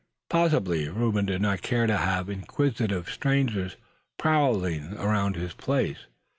[0.31, 3.75] Possibly Reuben did not care to have inquisitive strangers
[4.17, 6.07] prowling about his place.